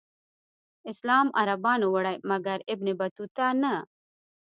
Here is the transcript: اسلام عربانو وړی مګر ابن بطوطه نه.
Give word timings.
اسلام 0.91 1.27
عربانو 1.39 1.87
وړی 1.95 2.15
مګر 2.29 2.57
ابن 2.73 2.87
بطوطه 2.99 3.47
نه. 3.61 3.73